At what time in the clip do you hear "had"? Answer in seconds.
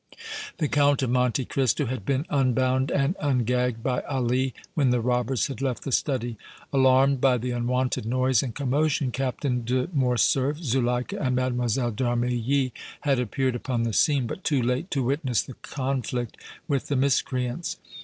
1.85-2.07, 5.45-5.61, 13.01-13.19